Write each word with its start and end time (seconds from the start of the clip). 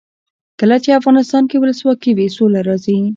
کله 0.59 0.75
چې 0.83 0.97
افغانستان 0.99 1.43
کې 1.49 1.61
ولسواکي 1.61 2.11
وي 2.13 2.27
سوله 2.37 2.59
راځي. 2.67 2.97